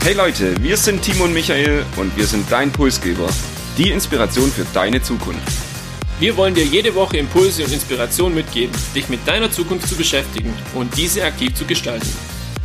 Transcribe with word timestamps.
Hey 0.00 0.14
Leute, 0.14 0.54
wir 0.62 0.76
sind 0.76 1.02
Timo 1.02 1.24
und 1.24 1.34
Michael 1.34 1.84
und 1.96 2.16
wir 2.16 2.24
sind 2.24 2.50
dein 2.50 2.72
Pulsgeber. 2.72 3.28
Die 3.76 3.90
Inspiration 3.90 4.50
für 4.50 4.64
deine 4.72 5.02
Zukunft. 5.02 5.42
Wir 6.20 6.36
wollen 6.36 6.54
dir 6.54 6.64
jede 6.64 6.94
Woche 6.94 7.18
Impulse 7.18 7.64
und 7.64 7.72
Inspiration 7.72 8.32
mitgeben, 8.32 8.74
dich 8.94 9.08
mit 9.08 9.26
deiner 9.26 9.50
Zukunft 9.50 9.88
zu 9.88 9.96
beschäftigen 9.96 10.54
und 10.74 10.96
diese 10.96 11.24
aktiv 11.24 11.52
zu 11.54 11.66
gestalten. 11.66 12.08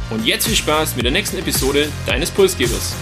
Und 0.10 0.26
jetzt 0.26 0.48
viel 0.48 0.56
Spaß 0.56 0.96
mit 0.96 1.06
der 1.06 1.12
nächsten 1.12 1.38
Episode 1.38 1.90
deines 2.06 2.32
Pulsgebers. 2.32 2.96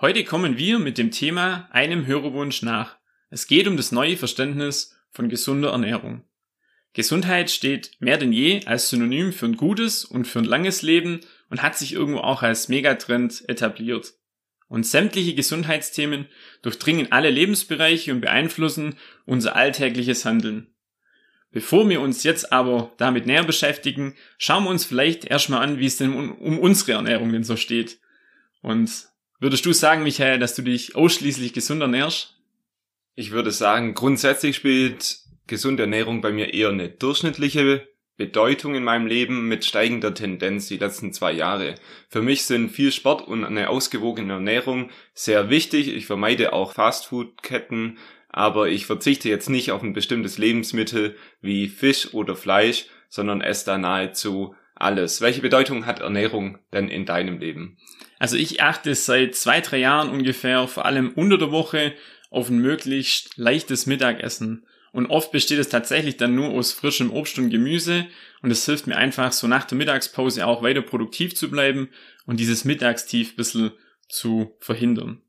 Heute 0.00 0.24
kommen 0.24 0.58
wir 0.58 0.80
mit 0.80 0.98
dem 0.98 1.12
Thema 1.12 1.68
einem 1.70 2.06
Hörerwunsch 2.06 2.62
nach. 2.62 2.96
Es 3.30 3.46
geht 3.46 3.68
um 3.68 3.76
das 3.76 3.92
neue 3.92 4.16
Verständnis 4.16 4.96
von 5.12 5.28
gesunder 5.28 5.70
Ernährung. 5.70 6.24
Gesundheit 6.94 7.50
steht 7.50 7.92
mehr 8.00 8.18
denn 8.18 8.32
je 8.32 8.66
als 8.66 8.90
Synonym 8.90 9.32
für 9.32 9.46
ein 9.46 9.56
gutes 9.56 10.04
und 10.04 10.26
für 10.26 10.40
ein 10.40 10.44
langes 10.44 10.82
Leben 10.82 11.20
und 11.48 11.62
hat 11.62 11.78
sich 11.78 11.92
irgendwo 11.92 12.20
auch 12.20 12.42
als 12.42 12.68
Megatrend 12.68 13.48
etabliert. 13.48 14.14
Und 14.68 14.86
sämtliche 14.86 15.34
Gesundheitsthemen 15.34 16.26
durchdringen 16.62 17.12
alle 17.12 17.30
Lebensbereiche 17.30 18.12
und 18.12 18.20
beeinflussen 18.20 18.96
unser 19.26 19.54
alltägliches 19.54 20.24
Handeln. 20.24 20.68
Bevor 21.50 21.88
wir 21.88 22.00
uns 22.00 22.22
jetzt 22.24 22.52
aber 22.52 22.92
damit 22.96 23.26
näher 23.26 23.44
beschäftigen, 23.44 24.14
schauen 24.38 24.64
wir 24.64 24.70
uns 24.70 24.86
vielleicht 24.86 25.26
erstmal 25.26 25.62
an, 25.62 25.78
wie 25.78 25.86
es 25.86 25.98
denn 25.98 26.14
um, 26.14 26.58
unsere 26.58 26.92
Ernährung 26.92 27.32
denn 27.32 27.44
so 27.44 27.56
steht. 27.56 28.00
Und 28.62 29.12
Würdest 29.42 29.66
du 29.66 29.72
sagen, 29.72 30.04
Michael, 30.04 30.38
dass 30.38 30.54
du 30.54 30.62
dich 30.62 30.94
ausschließlich 30.94 31.52
gesund 31.52 31.82
ernährst? 31.82 32.36
Ich 33.14 33.30
würde 33.30 33.50
sagen, 33.50 33.94
grundsätzlich 33.94 34.56
spielt 34.56 35.18
gesunde 35.46 35.82
Ernährung 35.82 36.22
bei 36.22 36.32
mir 36.32 36.54
eher 36.54 36.70
eine 36.70 36.88
durchschnittliche 36.88 37.86
Bedeutung 38.16 38.74
in 38.74 38.84
meinem 38.84 39.06
Leben 39.06 39.48
mit 39.48 39.64
steigender 39.64 40.14
Tendenz 40.14 40.68
die 40.68 40.78
letzten 40.78 41.12
zwei 41.12 41.32
Jahre. 41.32 41.74
Für 42.08 42.22
mich 42.22 42.44
sind 42.44 42.70
viel 42.70 42.90
Sport 42.90 43.26
und 43.26 43.44
eine 43.44 43.68
ausgewogene 43.68 44.34
Ernährung 44.34 44.90
sehr 45.12 45.50
wichtig. 45.50 45.88
Ich 45.88 46.06
vermeide 46.06 46.54
auch 46.54 46.72
Fastfood-Ketten, 46.72 47.98
aber 48.28 48.68
ich 48.68 48.86
verzichte 48.86 49.28
jetzt 49.28 49.50
nicht 49.50 49.72
auf 49.72 49.82
ein 49.82 49.92
bestimmtes 49.92 50.38
Lebensmittel 50.38 51.16
wie 51.42 51.68
Fisch 51.68 52.14
oder 52.14 52.34
Fleisch, 52.34 52.86
sondern 53.08 53.42
esse 53.42 53.66
da 53.66 53.76
nahezu 53.76 54.54
alles. 54.74 55.20
Welche 55.20 55.42
Bedeutung 55.42 55.84
hat 55.84 56.00
Ernährung 56.00 56.58
denn 56.72 56.88
in 56.88 57.04
deinem 57.04 57.38
Leben? 57.38 57.76
Also 58.18 58.36
ich 58.36 58.62
achte 58.62 58.94
seit 58.94 59.34
zwei, 59.34 59.60
drei 59.60 59.78
Jahren 59.78 60.08
ungefähr, 60.08 60.66
vor 60.66 60.86
allem 60.86 61.12
unter 61.14 61.38
der 61.38 61.50
Woche, 61.50 61.92
auf 62.32 62.48
ein 62.48 62.58
möglichst 62.58 63.36
leichtes 63.36 63.86
Mittagessen. 63.86 64.66
Und 64.92 65.06
oft 65.06 65.32
besteht 65.32 65.58
es 65.58 65.68
tatsächlich 65.68 66.16
dann 66.16 66.34
nur 66.34 66.50
aus 66.50 66.72
frischem 66.72 67.10
Obst 67.10 67.38
und 67.38 67.50
Gemüse. 67.50 68.06
Und 68.42 68.50
es 68.50 68.66
hilft 68.66 68.86
mir 68.86 68.96
einfach, 68.96 69.32
so 69.32 69.46
nach 69.46 69.64
der 69.64 69.78
Mittagspause 69.78 70.46
auch 70.46 70.62
weiter 70.62 70.82
produktiv 70.82 71.34
zu 71.34 71.50
bleiben 71.50 71.88
und 72.26 72.40
dieses 72.40 72.64
Mittagstief 72.64 73.32
ein 73.32 73.36
bisschen 73.36 73.70
zu 74.08 74.56
verhindern. 74.58 75.22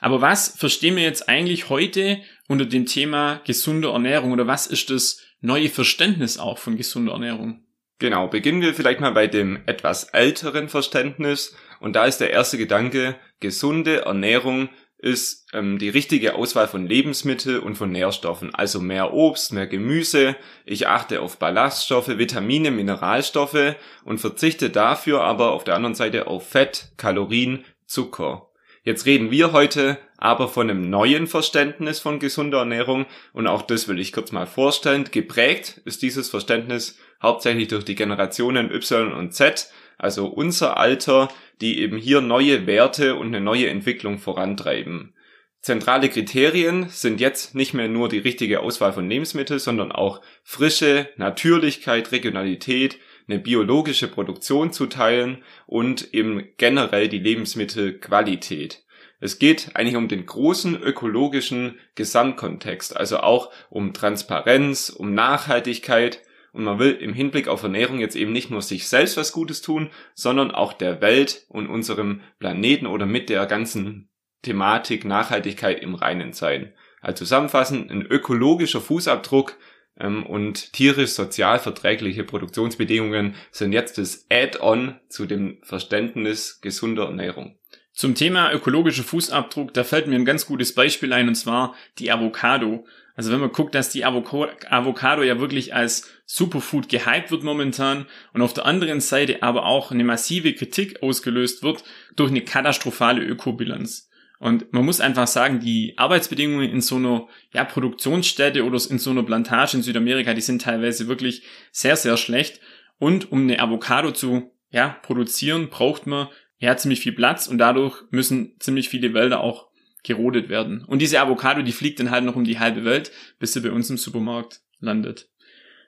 Aber 0.00 0.20
was 0.20 0.56
verstehen 0.56 0.96
wir 0.96 1.02
jetzt 1.02 1.28
eigentlich 1.28 1.68
heute 1.68 2.22
unter 2.46 2.64
dem 2.64 2.86
Thema 2.86 3.40
gesunde 3.44 3.88
Ernährung 3.88 4.32
oder 4.32 4.46
was 4.46 4.66
ist 4.66 4.90
das 4.90 5.20
neue 5.40 5.68
Verständnis 5.68 6.38
auch 6.38 6.58
von 6.58 6.76
gesunder 6.76 7.12
Ernährung? 7.12 7.64
Genau, 7.98 8.28
beginnen 8.28 8.62
wir 8.62 8.74
vielleicht 8.74 9.00
mal 9.00 9.10
bei 9.10 9.26
dem 9.26 9.60
etwas 9.66 10.04
älteren 10.04 10.68
Verständnis, 10.68 11.56
und 11.80 11.94
da 11.94 12.06
ist 12.06 12.18
der 12.18 12.30
erste 12.30 12.58
Gedanke, 12.58 13.16
gesunde 13.40 14.02
Ernährung 14.02 14.68
ist 14.98 15.46
ähm, 15.52 15.78
die 15.78 15.88
richtige 15.88 16.34
Auswahl 16.34 16.66
von 16.66 16.86
Lebensmitteln 16.86 17.60
und 17.60 17.76
von 17.76 17.90
Nährstoffen. 17.90 18.54
Also 18.54 18.80
mehr 18.80 19.14
Obst, 19.14 19.52
mehr 19.52 19.68
Gemüse. 19.68 20.36
Ich 20.64 20.88
achte 20.88 21.22
auf 21.22 21.38
Ballaststoffe, 21.38 22.18
Vitamine, 22.18 22.70
Mineralstoffe 22.70 23.76
und 24.04 24.18
verzichte 24.18 24.70
dafür 24.70 25.22
aber 25.22 25.52
auf 25.52 25.64
der 25.64 25.76
anderen 25.76 25.94
Seite 25.94 26.26
auf 26.26 26.48
Fett, 26.48 26.92
Kalorien, 26.96 27.64
Zucker. 27.86 28.48
Jetzt 28.82 29.06
reden 29.06 29.30
wir 29.30 29.52
heute 29.52 29.98
aber 30.16 30.48
von 30.48 30.68
einem 30.68 30.90
neuen 30.90 31.26
Verständnis 31.26 32.00
von 32.00 32.18
gesunder 32.18 32.58
Ernährung 32.58 33.06
und 33.32 33.46
auch 33.46 33.62
das 33.62 33.86
will 33.86 34.00
ich 34.00 34.12
kurz 34.12 34.32
mal 34.32 34.46
vorstellen. 34.46 35.04
Geprägt 35.10 35.80
ist 35.84 36.02
dieses 36.02 36.28
Verständnis 36.28 36.98
hauptsächlich 37.22 37.68
durch 37.68 37.84
die 37.84 37.94
Generationen 37.94 38.70
Y 38.72 39.12
und 39.12 39.32
Z, 39.32 39.70
also 39.98 40.26
unser 40.26 40.78
Alter, 40.78 41.28
die 41.60 41.80
eben 41.80 41.98
hier 41.98 42.20
neue 42.20 42.66
Werte 42.66 43.16
und 43.16 43.28
eine 43.28 43.40
neue 43.40 43.68
Entwicklung 43.68 44.18
vorantreiben. 44.18 45.14
Zentrale 45.60 46.08
Kriterien 46.08 46.88
sind 46.88 47.20
jetzt 47.20 47.54
nicht 47.54 47.74
mehr 47.74 47.88
nur 47.88 48.08
die 48.08 48.18
richtige 48.18 48.60
Auswahl 48.60 48.92
von 48.92 49.10
Lebensmitteln, 49.10 49.58
sondern 49.58 49.90
auch 49.90 50.22
Frische, 50.44 51.08
Natürlichkeit, 51.16 52.12
Regionalität, 52.12 52.98
eine 53.28 53.40
biologische 53.40 54.08
Produktion 54.08 54.72
zu 54.72 54.86
teilen 54.86 55.42
und 55.66 56.14
eben 56.14 56.48
generell 56.56 57.08
die 57.08 57.18
Lebensmittelqualität. 57.18 58.84
Es 59.20 59.40
geht 59.40 59.72
eigentlich 59.74 59.96
um 59.96 60.08
den 60.08 60.26
großen 60.26 60.80
ökologischen 60.80 61.78
Gesamtkontext, 61.96 62.96
also 62.96 63.18
auch 63.18 63.50
um 63.68 63.92
Transparenz, 63.92 64.90
um 64.90 65.12
Nachhaltigkeit, 65.12 66.22
und 66.52 66.64
man 66.64 66.78
will 66.78 66.92
im 66.92 67.14
Hinblick 67.14 67.48
auf 67.48 67.62
Ernährung 67.62 68.00
jetzt 68.00 68.16
eben 68.16 68.32
nicht 68.32 68.50
nur 68.50 68.62
sich 68.62 68.88
selbst 68.88 69.16
was 69.16 69.32
Gutes 69.32 69.60
tun, 69.60 69.90
sondern 70.14 70.50
auch 70.50 70.72
der 70.72 71.00
Welt 71.00 71.46
und 71.48 71.68
unserem 71.68 72.20
Planeten 72.38 72.86
oder 72.86 73.06
mit 73.06 73.28
der 73.28 73.46
ganzen 73.46 74.08
Thematik 74.42 75.04
Nachhaltigkeit 75.04 75.82
im 75.82 75.94
Reinen 75.94 76.32
sein. 76.32 76.72
Also 77.00 77.18
zusammenfassend, 77.18 77.90
ein 77.90 78.02
ökologischer 78.02 78.80
Fußabdruck 78.80 79.56
ähm, 79.98 80.24
und 80.24 80.72
tierisch 80.72 81.10
sozial 81.10 81.58
verträgliche 81.58 82.24
Produktionsbedingungen 82.24 83.34
sind 83.50 83.72
jetzt 83.72 83.98
das 83.98 84.26
Add-on 84.30 84.98
zu 85.08 85.26
dem 85.26 85.58
Verständnis 85.62 86.60
gesunder 86.60 87.04
Ernährung. 87.04 87.58
Zum 87.98 88.14
Thema 88.14 88.52
ökologischer 88.52 89.02
Fußabdruck, 89.02 89.74
da 89.74 89.82
fällt 89.82 90.06
mir 90.06 90.14
ein 90.14 90.24
ganz 90.24 90.46
gutes 90.46 90.72
Beispiel 90.72 91.12
ein, 91.12 91.26
und 91.26 91.34
zwar 91.34 91.74
die 91.98 92.12
Avocado. 92.12 92.86
Also 93.16 93.32
wenn 93.32 93.40
man 93.40 93.50
guckt, 93.50 93.74
dass 93.74 93.90
die 93.90 94.04
Avocado 94.04 95.24
ja 95.24 95.40
wirklich 95.40 95.74
als 95.74 96.08
Superfood 96.24 96.88
gehypt 96.88 97.32
wird 97.32 97.42
momentan 97.42 98.06
und 98.32 98.42
auf 98.42 98.54
der 98.54 98.66
anderen 98.66 99.00
Seite 99.00 99.42
aber 99.42 99.66
auch 99.66 99.90
eine 99.90 100.04
massive 100.04 100.54
Kritik 100.54 101.02
ausgelöst 101.02 101.64
wird 101.64 101.82
durch 102.14 102.30
eine 102.30 102.42
katastrophale 102.42 103.24
Ökobilanz. 103.24 104.08
Und 104.38 104.72
man 104.72 104.84
muss 104.84 105.00
einfach 105.00 105.26
sagen, 105.26 105.58
die 105.58 105.94
Arbeitsbedingungen 105.98 106.70
in 106.70 106.80
so 106.80 106.94
einer 106.94 107.26
ja, 107.52 107.64
Produktionsstätte 107.64 108.64
oder 108.64 108.78
in 108.88 109.00
so 109.00 109.10
einer 109.10 109.24
Plantage 109.24 109.78
in 109.78 109.82
Südamerika, 109.82 110.34
die 110.34 110.40
sind 110.40 110.62
teilweise 110.62 111.08
wirklich 111.08 111.42
sehr, 111.72 111.96
sehr 111.96 112.16
schlecht. 112.16 112.60
Und 113.00 113.32
um 113.32 113.42
eine 113.42 113.58
Avocado 113.58 114.12
zu 114.12 114.52
ja, 114.70 114.90
produzieren, 115.02 115.68
braucht 115.68 116.06
man 116.06 116.28
ja 116.58 116.76
ziemlich 116.76 117.00
viel 117.00 117.12
Platz 117.12 117.46
und 117.46 117.58
dadurch 117.58 118.02
müssen 118.10 118.56
ziemlich 118.58 118.88
viele 118.88 119.14
Wälder 119.14 119.40
auch 119.40 119.68
gerodet 120.02 120.48
werden. 120.48 120.84
Und 120.84 121.00
diese 121.00 121.20
Avocado, 121.20 121.62
die 121.62 121.72
fliegt 121.72 122.00
dann 122.00 122.10
halt 122.10 122.24
noch 122.24 122.36
um 122.36 122.44
die 122.44 122.58
halbe 122.58 122.84
Welt, 122.84 123.10
bis 123.38 123.52
sie 123.52 123.60
bei 123.60 123.70
uns 123.70 123.90
im 123.90 123.96
Supermarkt 123.96 124.60
landet. 124.80 125.28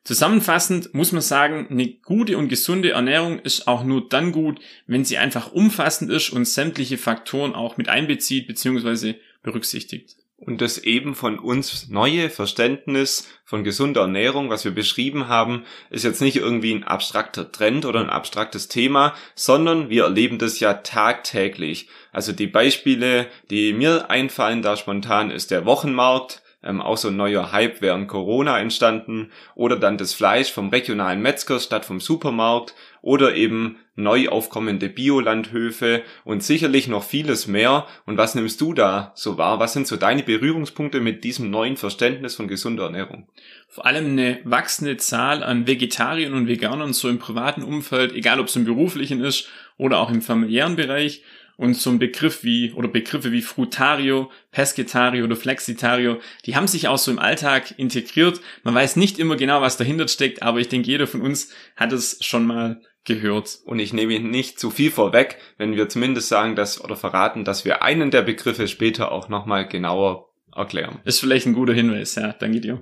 Zusammenfassend 0.05 0.95
muss 0.95 1.13
man 1.13 1.21
sagen, 1.21 1.69
eine 1.71 1.87
gute 1.87 2.39
und 2.39 2.49
gesunde 2.49 2.93
Ernährung 2.93 3.39
ist 3.39 3.69
auch 3.69 3.85
nur 3.85 4.09
dann 4.09 4.33
gut, 4.33 4.59
wenn 4.87 5.05
sie 5.05 5.19
einfach 5.19 5.53
umfassend 5.53 6.11
ist 6.11 6.31
und 6.31 6.47
sämtliche 6.47 6.97
Faktoren 6.97 7.55
auch 7.55 7.77
mit 7.77 7.89
einbezieht 7.89 8.47
bzw. 8.47 9.17
berücksichtigt. 9.43 10.17
Und 10.41 10.63
das 10.63 10.79
eben 10.79 11.15
von 11.15 11.39
uns 11.39 11.91
neue 11.91 12.31
Verständnis 12.31 13.29
von 13.45 13.63
gesunder 13.63 14.03
Ernährung, 14.03 14.49
was 14.49 14.65
wir 14.65 14.73
beschrieben 14.73 15.29
haben, 15.29 15.65
ist 15.91 16.05
jetzt 16.05 16.23
nicht 16.23 16.37
irgendwie 16.37 16.75
ein 16.75 16.83
abstrakter 16.83 17.53
Trend 17.53 17.85
oder 17.85 18.01
ein 18.01 18.09
abstraktes 18.09 18.69
Thema, 18.69 19.15
sondern 19.35 19.91
wir 19.91 20.05
erleben 20.05 20.39
das 20.39 20.59
ja 20.59 20.75
tagtäglich. 20.75 21.89
Also 22.11 22.33
die 22.33 22.47
Beispiele, 22.47 23.27
die 23.51 23.75
mir 23.75 24.09
einfallen 24.09 24.63
da 24.63 24.79
spontan, 24.79 25.31
ist 25.31 25.51
der 25.51 25.67
Wochenmarkt, 25.67 26.43
ähm, 26.63 26.81
auch 26.81 26.97
so 26.97 27.09
ein 27.09 27.17
neuer 27.17 27.53
Hype 27.53 27.81
während 27.81 28.09
Corona 28.09 28.59
entstanden, 28.59 29.31
oder 29.55 29.77
dann 29.77 29.99
das 29.99 30.15
Fleisch 30.15 30.53
vom 30.53 30.69
regionalen 30.69 31.23
Metzger 31.23 31.59
statt 31.59 31.85
vom 31.85 32.01
Supermarkt, 32.01 32.75
oder 33.03 33.35
eben 33.35 33.79
neu 33.97 34.29
aufkommende 34.29 34.89
Biolandhöfe 34.89 36.03
und 36.25 36.43
sicherlich 36.43 36.89
noch 36.89 37.05
vieles 37.05 37.47
mehr. 37.47 37.87
Und 38.07 38.17
was 38.19 38.35
nimmst 38.35 38.61
du 38.61 38.73
da 38.73 39.13
so 39.15 39.39
wahr? 39.39 39.59
Was 39.59 39.73
sind 39.73 39.87
so 39.87 39.97
deine 39.97 40.23
Berührungspunkte 40.23 41.01
mit 41.01 41.25
diesem 41.25 41.51
neuen 41.51 41.77
Verständnis 41.77 42.35
von 42.35 42.49
gesunder 42.49 42.85
Ernährung? 42.85 43.27
Vor 43.69 43.87
allem 43.87 44.07
eine 44.07 44.41
wachsende 44.45 44.97
Zahl 44.97 45.43
an 45.43 45.67
Vegetariern 45.67 46.35
und 46.35 46.49
Veganern 46.49 46.93
so 46.93 47.09
im 47.09 47.19
privaten 47.19 47.63
Umfeld, 47.63 48.13
egal 48.13 48.41
ob 48.41 48.49
es 48.49 48.57
im 48.57 48.65
beruflichen 48.65 49.23
ist 49.23 49.49
oder 49.77 49.99
auch 49.99 50.11
im 50.11 50.23
familiären 50.23 50.77
Bereich. 50.77 51.23
Und 51.61 51.75
so 51.75 51.91
ein 51.91 51.99
Begriff 51.99 52.43
wie, 52.43 52.73
oder 52.73 52.89
Begriffe 52.89 53.33
wie 53.33 53.43
Frutario, 53.43 54.31
Pescetario 54.51 55.27
oder 55.27 55.37
Flexitario, 55.37 56.19
die 56.47 56.57
haben 56.57 56.67
sich 56.67 56.89
auch 56.89 56.97
so 56.97 57.11
im 57.11 57.19
Alltag 57.19 57.79
integriert. 57.79 58.41
Man 58.63 58.75
weiß 58.75 58.97
nicht 58.97 59.19
immer 59.19 59.37
genau, 59.37 59.61
was 59.61 59.77
dahinter 59.77 60.09
steckt, 60.09 60.43
aber 60.43 60.61
ich 60.61 60.69
denke, 60.69 60.89
jeder 60.89 61.07
von 61.07 61.21
uns 61.21 61.53
hat 61.77 61.93
es 61.93 62.25
schon 62.25 62.47
mal 62.47 62.81
gehört. 63.05 63.59
Und 63.67 63.79
ich 63.79 63.93
nehme 63.93 64.19
nicht 64.21 64.59
zu 64.59 64.71
viel 64.71 64.91
vorweg, 64.91 65.37
wenn 65.59 65.77
wir 65.77 65.91
zumindest 65.91 66.29
sagen, 66.29 66.57
dass, 66.57 66.83
oder 66.83 66.97
verraten, 66.97 67.45
dass 67.45 67.67
wir 67.67 67.83
einen 67.83 68.11
der 68.11 68.23
Begriffe 68.23 68.67
später 68.67 69.13
auch 69.13 69.29
nochmal 69.29 69.69
genauer 69.69 70.31
erklären. 70.57 71.01
Ist 71.05 71.21
vielleicht 71.21 71.45
ein 71.45 71.53
guter 71.53 71.75
Hinweis, 71.75 72.15
ja, 72.15 72.33
danke 72.33 72.63
dir. 72.63 72.81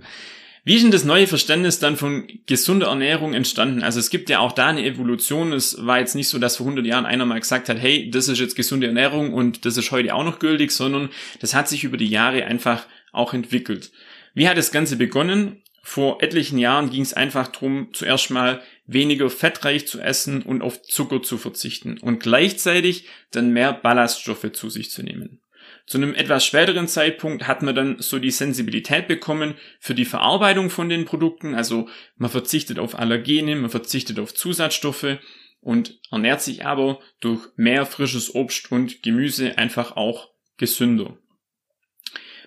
Wie 0.68 0.74
ist 0.74 0.82
denn 0.82 0.90
das 0.90 1.04
neue 1.04 1.26
Verständnis 1.26 1.78
dann 1.78 1.96
von 1.96 2.28
gesunder 2.44 2.88
Ernährung 2.88 3.32
entstanden? 3.32 3.82
Also 3.82 4.00
es 4.00 4.10
gibt 4.10 4.28
ja 4.28 4.40
auch 4.40 4.52
da 4.52 4.66
eine 4.66 4.84
Evolution. 4.84 5.54
Es 5.54 5.86
war 5.86 5.98
jetzt 5.98 6.14
nicht 6.14 6.28
so, 6.28 6.38
dass 6.38 6.58
vor 6.58 6.66
100 6.66 6.84
Jahren 6.84 7.06
einer 7.06 7.24
mal 7.24 7.40
gesagt 7.40 7.70
hat, 7.70 7.78
hey, 7.78 8.10
das 8.10 8.28
ist 8.28 8.38
jetzt 8.38 8.54
gesunde 8.54 8.86
Ernährung 8.86 9.32
und 9.32 9.64
das 9.64 9.78
ist 9.78 9.92
heute 9.92 10.14
auch 10.14 10.24
noch 10.24 10.40
gültig, 10.40 10.72
sondern 10.72 11.08
das 11.40 11.54
hat 11.54 11.70
sich 11.70 11.84
über 11.84 11.96
die 11.96 12.10
Jahre 12.10 12.44
einfach 12.44 12.84
auch 13.12 13.32
entwickelt. 13.32 13.92
Wie 14.34 14.46
hat 14.46 14.58
das 14.58 14.70
Ganze 14.70 14.96
begonnen? 14.96 15.62
Vor 15.82 16.22
etlichen 16.22 16.58
Jahren 16.58 16.90
ging 16.90 17.00
es 17.00 17.14
einfach 17.14 17.48
darum, 17.48 17.88
zuerst 17.94 18.28
mal 18.28 18.60
weniger 18.86 19.30
fettreich 19.30 19.86
zu 19.86 20.02
essen 20.02 20.42
und 20.42 20.60
auf 20.60 20.82
Zucker 20.82 21.22
zu 21.22 21.38
verzichten 21.38 21.96
und 21.96 22.20
gleichzeitig 22.20 23.06
dann 23.30 23.54
mehr 23.54 23.72
Ballaststoffe 23.72 24.52
zu 24.52 24.68
sich 24.68 24.90
zu 24.90 25.02
nehmen. 25.02 25.40
Zu 25.88 25.96
einem 25.96 26.14
etwas 26.14 26.44
späteren 26.44 26.86
Zeitpunkt 26.86 27.48
hat 27.48 27.62
man 27.62 27.74
dann 27.74 27.96
so 27.98 28.18
die 28.18 28.30
Sensibilität 28.30 29.08
bekommen 29.08 29.54
für 29.80 29.94
die 29.94 30.04
Verarbeitung 30.04 30.68
von 30.68 30.90
den 30.90 31.06
Produkten. 31.06 31.54
Also 31.54 31.88
man 32.16 32.28
verzichtet 32.28 32.78
auf 32.78 32.98
Allergene, 32.98 33.56
man 33.56 33.70
verzichtet 33.70 34.18
auf 34.18 34.34
Zusatzstoffe 34.34 35.16
und 35.60 35.98
ernährt 36.10 36.42
sich 36.42 36.66
aber 36.66 37.00
durch 37.20 37.48
mehr 37.56 37.86
frisches 37.86 38.34
Obst 38.34 38.70
und 38.70 39.02
Gemüse 39.02 39.56
einfach 39.56 39.96
auch 39.96 40.28
gesünder. 40.58 41.16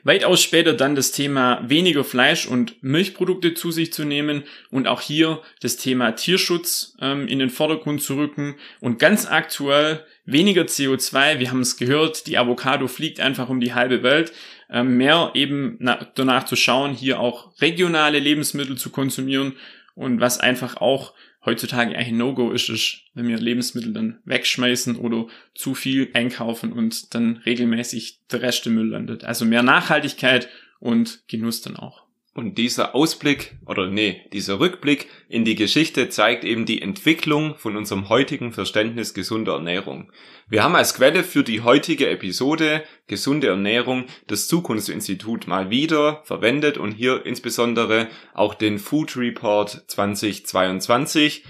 Weitaus 0.03 0.41
später 0.41 0.73
dann 0.73 0.95
das 0.95 1.11
Thema 1.11 1.61
weniger 1.67 2.03
Fleisch 2.03 2.47
und 2.47 2.81
Milchprodukte 2.83 3.53
zu 3.53 3.71
sich 3.71 3.93
zu 3.93 4.03
nehmen 4.03 4.43
und 4.69 4.87
auch 4.87 5.01
hier 5.01 5.41
das 5.61 5.77
Thema 5.77 6.11
Tierschutz 6.11 6.95
ähm, 6.99 7.27
in 7.27 7.39
den 7.39 7.49
Vordergrund 7.49 8.01
zu 8.01 8.15
rücken 8.15 8.55
und 8.79 8.99
ganz 8.99 9.25
aktuell 9.27 10.05
weniger 10.25 10.63
CO2. 10.63 11.39
Wir 11.39 11.51
haben 11.51 11.61
es 11.61 11.77
gehört, 11.77 12.27
die 12.27 12.37
Avocado 12.37 12.87
fliegt 12.87 13.19
einfach 13.19 13.49
um 13.49 13.59
die 13.59 13.73
halbe 13.73 14.03
Welt. 14.03 14.31
Ähm, 14.69 14.95
mehr 14.95 15.31
eben 15.33 15.77
danach 16.15 16.45
zu 16.45 16.55
schauen, 16.55 16.93
hier 16.93 17.19
auch 17.19 17.51
regionale 17.59 18.19
Lebensmittel 18.19 18.77
zu 18.77 18.89
konsumieren 18.89 19.57
und 19.95 20.21
was 20.21 20.39
einfach 20.39 20.77
auch 20.77 21.13
heutzutage 21.45 21.95
eigentlich 21.95 22.09
ein 22.09 22.17
No-Go 22.17 22.51
ist, 22.51 22.69
ist, 22.69 23.01
wenn 23.13 23.27
wir 23.27 23.37
Lebensmittel 23.37 23.93
dann 23.93 24.19
wegschmeißen 24.25 24.95
oder 24.95 25.27
zu 25.55 25.73
viel 25.73 26.09
einkaufen 26.13 26.71
und 26.71 27.13
dann 27.15 27.37
regelmäßig 27.37 28.19
der 28.31 28.41
Rest 28.41 28.65
im 28.67 28.75
Müll 28.75 28.89
landet. 28.89 29.23
Also 29.23 29.45
mehr 29.45 29.63
Nachhaltigkeit 29.63 30.49
und 30.79 31.23
Genuss 31.27 31.61
dann 31.61 31.75
auch. 31.75 32.03
Und 32.33 32.57
dieser 32.57 32.95
Ausblick 32.95 33.57
oder 33.65 33.87
nee, 33.87 34.21
dieser 34.31 34.61
Rückblick 34.61 35.09
in 35.27 35.43
die 35.43 35.55
Geschichte 35.55 36.07
zeigt 36.07 36.45
eben 36.45 36.65
die 36.65 36.81
Entwicklung 36.81 37.57
von 37.57 37.75
unserem 37.75 38.07
heutigen 38.07 38.53
Verständnis 38.53 39.13
gesunder 39.13 39.55
Ernährung. 39.55 40.13
Wir 40.47 40.63
haben 40.63 40.75
als 40.75 40.93
Quelle 40.93 41.25
für 41.25 41.43
die 41.43 41.59
heutige 41.59 42.09
Episode 42.09 42.83
gesunde 43.07 43.47
Ernährung 43.47 44.05
das 44.27 44.47
Zukunftsinstitut 44.47 45.47
mal 45.47 45.69
wieder 45.69 46.21
verwendet 46.23 46.77
und 46.77 46.91
hier 46.93 47.25
insbesondere 47.25 48.07
auch 48.33 48.53
den 48.53 48.79
Food 48.79 49.17
Report 49.17 49.83
2022, 49.87 51.43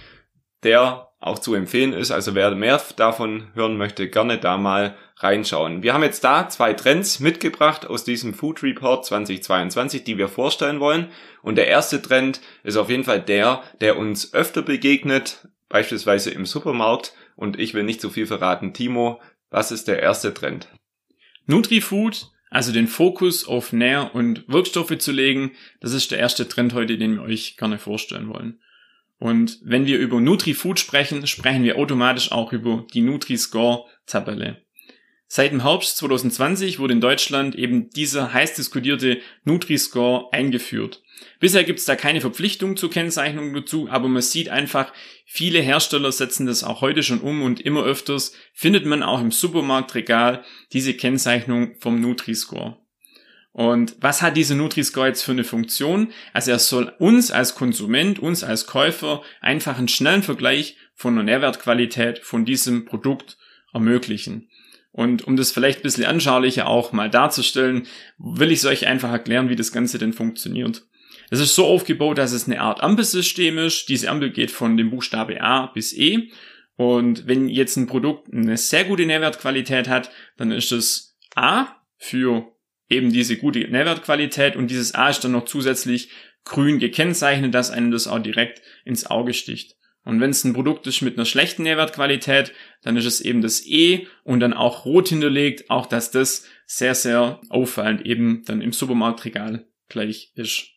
der 0.63 1.12
auch 1.19 1.38
zu 1.38 1.54
empfehlen 1.54 1.94
ist. 1.94 2.10
Also 2.10 2.33
wer 2.33 2.56
mehr 2.56 2.81
davon 2.95 3.54
hören 3.54 3.78
möchte, 3.78 4.10
gerne 4.10 4.39
da 4.39 4.57
mal 4.57 4.98
reinschauen. 5.23 5.83
Wir 5.83 5.94
haben 5.94 6.03
jetzt 6.03 6.23
da 6.23 6.50
zwei 6.50 6.73
Trends 6.73 7.19
mitgebracht 7.19 7.85
aus 7.85 8.03
diesem 8.03 8.33
Food 8.33 8.63
Report 8.63 9.06
2022, 9.06 10.03
die 10.03 10.18
wir 10.18 10.27
vorstellen 10.27 10.79
wollen. 10.79 11.07
Und 11.41 11.56
der 11.56 11.68
erste 11.68 12.01
Trend 12.01 12.41
ist 12.63 12.77
auf 12.77 12.89
jeden 12.89 13.03
Fall 13.03 13.21
der, 13.21 13.63
der 13.79 13.97
uns 13.97 14.33
öfter 14.33 14.62
begegnet, 14.62 15.47
beispielsweise 15.69 16.31
im 16.31 16.45
Supermarkt. 16.45 17.13
Und 17.35 17.59
ich 17.59 17.73
will 17.73 17.83
nicht 17.83 18.01
zu 18.01 18.09
viel 18.09 18.27
verraten. 18.27 18.73
Timo, 18.73 19.21
was 19.50 19.71
ist 19.71 19.88
der 19.88 20.01
erste 20.01 20.33
Trend? 20.33 20.68
Nutrifood, 21.45 22.29
also 22.50 22.71
den 22.71 22.88
Fokus 22.88 23.47
auf 23.47 23.73
Nähr- 23.73 24.13
und 24.13 24.47
Wirkstoffe 24.47 24.97
zu 24.97 25.12
legen, 25.12 25.51
das 25.79 25.94
ist 25.94 26.12
der 26.12 26.19
erste 26.19 26.47
Trend 26.47 26.73
heute, 26.73 26.97
den 26.97 27.15
wir 27.15 27.23
euch 27.23 27.57
gerne 27.57 27.79
vorstellen 27.79 28.29
wollen. 28.29 28.59
Und 29.18 29.59
wenn 29.63 29.85
wir 29.85 30.00
über 30.00 30.19
Nutrifood 30.19 30.79
sprechen, 30.79 31.27
sprechen 31.27 31.63
wir 31.63 31.77
automatisch 31.77 32.31
auch 32.31 32.53
über 32.53 32.88
die 32.91 33.01
Nutri-Score-Tabelle. 33.01 34.57
Seit 35.33 35.54
dem 35.54 35.63
Herbst 35.63 35.95
2020 35.95 36.80
wurde 36.80 36.92
in 36.92 37.00
Deutschland 37.00 37.56
eben 37.56 37.89
dieser 37.89 38.33
heiß 38.33 38.56
diskutierte 38.56 39.22
Nutri-Score 39.45 40.28
eingeführt. 40.33 41.01
Bisher 41.39 41.63
gibt 41.63 41.80
es 41.80 41.86
da 41.86 41.95
keine 41.95 42.19
Verpflichtung 42.19 42.75
zur 42.75 42.89
Kennzeichnung 42.89 43.54
dazu, 43.54 43.88
aber 43.89 44.10
man 44.10 44.22
sieht 44.22 44.50
einfach, 44.50 44.92
viele 45.25 45.62
Hersteller 45.62 46.12
setzen 46.12 46.48
das 46.48 46.66
auch 46.66 46.81
heute 46.81 47.01
schon 47.01 47.22
um 47.22 47.44
und 47.44 47.62
immer 47.62 47.81
öfters 47.86 48.33
findet 48.51 48.86
man 48.86 49.04
auch 49.04 49.22
im 49.22 49.31
Supermarktregal 49.31 50.44
diese 50.74 50.95
Kennzeichnung 50.95 51.75
vom 51.80 52.01
Nutri-Score. 52.01 52.75
Und 53.54 53.95
was 54.01 54.22
hat 54.22 54.36
diese 54.36 54.56
Nutri-Score 54.56 55.07
jetzt 55.07 55.24
für 55.24 55.31
eine 55.31 55.45
Funktion? 55.45 56.12
Also 56.33 56.51
er 56.51 56.60
soll 56.60 56.94
uns 57.00 57.31
als 57.31 57.56
Konsument, 57.56 58.19
uns 58.19 58.44
als 58.44 58.68
Käufer 58.68 59.22
einfach 59.39 59.78
einen 59.78 59.88
schnellen 59.88 60.24
Vergleich 60.24 60.75
von 60.94 61.16
der 61.16 61.24
Nährwertqualität 61.24 62.19
von 62.19 62.44
diesem 62.44 62.83
Produkt 62.83 63.38
ermöglichen. 63.74 64.50
Und 64.91 65.25
um 65.25 65.38
das 65.38 65.51
vielleicht 65.51 65.79
ein 65.79 65.83
bisschen 65.83 66.05
anschaulicher 66.05 66.67
auch 66.67 66.91
mal 66.91 67.09
darzustellen, 67.09 67.88
will 68.17 68.51
ich 68.51 68.59
es 68.59 68.65
euch 68.65 68.88
einfach 68.88 69.11
erklären, 69.11 69.49
wie 69.49 69.55
das 69.55 69.71
Ganze 69.71 69.97
denn 69.97 70.13
funktioniert. 70.13 70.85
Es 71.29 71.39
ist 71.39 71.55
so 71.55 71.65
aufgebaut, 71.65 72.17
dass 72.17 72.33
es 72.33 72.47
eine 72.47 72.59
Art 72.59 72.81
Ampelsystem 72.83 73.57
ist. 73.57 73.88
Diese 73.88 74.09
Ampel 74.09 74.31
geht 74.31 74.51
von 74.51 74.75
dem 74.75 74.89
Buchstabe 74.89 75.41
A 75.41 75.67
bis 75.67 75.93
E. 75.93 76.29
Und 76.75 77.25
wenn 77.27 77.47
jetzt 77.47 77.77
ein 77.77 77.88
Produkt 77.88 78.33
eine 78.33 78.57
sehr 78.57 78.83
gute 78.83 79.05
Nährwertqualität 79.05 79.88
hat, 79.88 80.11
dann 80.35 80.51
ist 80.51 80.71
es 80.71 81.17
A 81.35 81.67
für 81.97 82.51
eben 82.89 83.13
diese 83.13 83.37
gute 83.37 83.59
Nährwertqualität 83.59 84.55
und 84.57 84.69
dieses 84.69 84.94
A 84.94 85.09
ist 85.09 85.23
dann 85.23 85.31
noch 85.31 85.45
zusätzlich 85.45 86.09
grün 86.44 86.79
gekennzeichnet, 86.79 87.53
dass 87.53 87.71
einem 87.71 87.91
das 87.91 88.07
auch 88.07 88.19
direkt 88.19 88.61
ins 88.83 89.05
Auge 89.05 89.33
sticht. 89.33 89.77
Und 90.03 90.19
wenn 90.19 90.31
es 90.31 90.44
ein 90.44 90.53
Produkt 90.53 90.88
ist 90.88 91.01
mit 91.01 91.18
einer 91.18 91.25
schlechten 91.25 91.63
Nährwertqualität, 91.63 92.53
dann 92.81 92.98
ist 92.98 93.06
es 93.06 93.21
eben 93.21 93.42
das 93.42 93.65
E 93.65 94.07
und 94.24 94.39
dann 94.39 94.53
auch 94.53 94.86
rot 94.86 95.09
hinterlegt, 95.09 95.69
auch 95.69 95.86
dass 95.86 96.09
das 96.12 96.45
sehr, 96.65 96.95
sehr 96.95 97.39
auffallend 97.50 98.06
eben 98.06 98.44
dann 98.45 98.62
im 98.62 98.74
Supermarktregal 98.74 99.68
gleich 99.89 100.31
ist. 100.36 100.69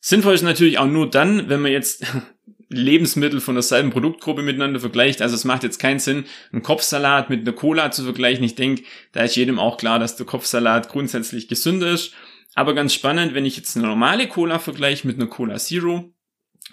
Sinnvoll 0.00 0.34
ist 0.34 0.42
natürlich 0.42 0.78
auch 0.78 0.86
nur 0.86 1.10
dann, 1.10 1.48
wenn 1.48 1.60
man 1.60 1.72
jetzt 1.72 2.06
Lebensmittel 2.70 3.40
von 3.40 3.54
derselben 3.54 3.90
Produktgruppe 3.90 4.42
miteinander 4.42 4.80
vergleicht. 4.80 5.22
Also 5.22 5.34
es 5.34 5.44
macht 5.44 5.62
jetzt 5.62 5.78
keinen 5.78 5.98
Sinn, 5.98 6.24
einen 6.52 6.62
Kopfsalat 6.62 7.30
mit 7.30 7.40
einer 7.40 7.52
Cola 7.56 7.90
zu 7.90 8.04
vergleichen. 8.04 8.44
Ich 8.44 8.54
denke, 8.54 8.82
da 9.12 9.22
ist 9.24 9.36
jedem 9.36 9.58
auch 9.58 9.76
klar, 9.76 9.98
dass 9.98 10.16
der 10.16 10.26
Kopfsalat 10.26 10.88
grundsätzlich 10.88 11.48
gesünder 11.48 11.90
ist. 11.90 12.14
Aber 12.54 12.74
ganz 12.74 12.92
spannend, 12.92 13.34
wenn 13.34 13.46
ich 13.46 13.56
jetzt 13.56 13.76
eine 13.76 13.86
normale 13.86 14.28
Cola 14.28 14.58
vergleiche 14.58 15.06
mit 15.06 15.16
einer 15.16 15.28
Cola 15.28 15.56
Zero, 15.56 16.12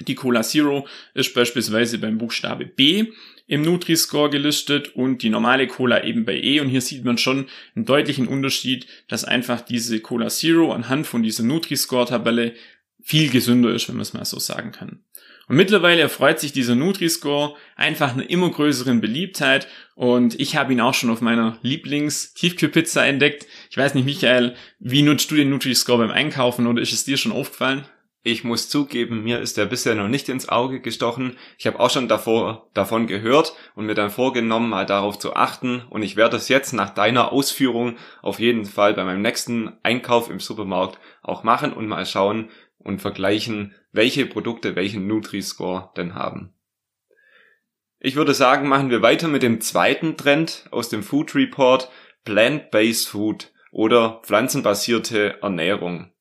die 0.01 0.15
Cola 0.15 0.41
Zero 0.43 0.87
ist 1.13 1.33
beispielsweise 1.33 1.97
beim 1.97 2.17
Buchstabe 2.17 2.65
B 2.65 3.07
im 3.47 3.61
Nutri-Score 3.61 4.29
gelistet 4.29 4.95
und 4.95 5.21
die 5.21 5.29
normale 5.29 5.67
Cola 5.67 6.03
eben 6.03 6.25
bei 6.25 6.35
E. 6.35 6.59
Und 6.59 6.69
hier 6.69 6.81
sieht 6.81 7.05
man 7.05 7.17
schon 7.17 7.47
einen 7.75 7.85
deutlichen 7.85 8.27
Unterschied, 8.27 8.87
dass 9.07 9.23
einfach 9.23 9.61
diese 9.61 9.99
Cola 9.99 10.29
Zero 10.29 10.73
anhand 10.73 11.05
von 11.05 11.21
dieser 11.21 11.43
Nutri-Score-Tabelle 11.43 12.53
viel 13.03 13.29
gesünder 13.29 13.73
ist, 13.73 13.87
wenn 13.87 13.95
man 13.95 14.01
es 14.01 14.13
mal 14.13 14.25
so 14.25 14.39
sagen 14.39 14.71
kann. 14.71 15.03
Und 15.47 15.57
mittlerweile 15.57 16.01
erfreut 16.01 16.39
sich 16.39 16.53
dieser 16.53 16.73
Nutri-Score 16.73 17.55
einfach 17.75 18.13
einer 18.13 18.27
immer 18.27 18.49
größeren 18.49 18.99
Beliebtheit 18.99 19.67
und 19.93 20.39
ich 20.39 20.55
habe 20.55 20.73
ihn 20.73 20.81
auch 20.81 20.95
schon 20.95 21.11
auf 21.11 21.21
meiner 21.21 21.59
Lieblings-Tiefkühlpizza 21.61 23.05
entdeckt. 23.05 23.45
Ich 23.69 23.77
weiß 23.77 23.93
nicht, 23.93 24.05
Michael, 24.05 24.55
wie 24.79 25.03
nutzt 25.03 25.29
du 25.29 25.35
den 25.35 25.51
Nutri-Score 25.51 25.99
beim 25.99 26.09
Einkaufen 26.09 26.65
oder 26.65 26.81
ist 26.81 26.93
es 26.93 27.03
dir 27.03 27.17
schon 27.17 27.31
aufgefallen? 27.31 27.85
Ich 28.27 28.43
muss 28.43 28.69
zugeben, 28.69 29.23
mir 29.23 29.39
ist 29.39 29.55
der 29.55 29.67
bisher 29.67 29.93
noch 29.93 30.07
nicht 30.07 30.29
ins 30.29 30.49
Auge 30.49 30.81
gestochen. 30.81 31.37
Ich 31.59 31.67
habe 31.67 31.79
auch 31.79 31.91
schon 31.91 32.07
davor 32.07 32.71
davon 32.73 33.05
gehört 33.05 33.55
und 33.75 33.85
mir 33.85 33.93
dann 33.93 34.09
vorgenommen, 34.09 34.67
mal 34.67 34.87
darauf 34.87 35.19
zu 35.19 35.35
achten. 35.35 35.83
Und 35.91 36.01
ich 36.01 36.15
werde 36.15 36.35
es 36.37 36.49
jetzt 36.49 36.73
nach 36.73 36.89
deiner 36.89 37.31
Ausführung 37.31 37.97
auf 38.23 38.39
jeden 38.39 38.65
Fall 38.65 38.95
bei 38.95 39.03
meinem 39.03 39.21
nächsten 39.21 39.73
Einkauf 39.83 40.31
im 40.31 40.39
Supermarkt 40.39 40.97
auch 41.21 41.43
machen 41.43 41.71
und 41.71 41.85
mal 41.85 42.03
schauen 42.07 42.49
und 42.79 42.99
vergleichen, 42.99 43.75
welche 43.91 44.25
Produkte 44.25 44.75
welchen 44.75 45.05
Nutri-Score 45.05 45.91
denn 45.95 46.15
haben. 46.15 46.51
Ich 47.99 48.15
würde 48.15 48.33
sagen, 48.33 48.67
machen 48.67 48.89
wir 48.89 49.03
weiter 49.03 49.27
mit 49.27 49.43
dem 49.43 49.61
zweiten 49.61 50.17
Trend 50.17 50.65
aus 50.71 50.89
dem 50.89 51.03
Food 51.03 51.35
Report, 51.35 51.91
Plant-Based 52.23 53.07
Food 53.07 53.53
oder 53.71 54.19
pflanzenbasierte 54.23 55.43
Ernährung. 55.43 56.14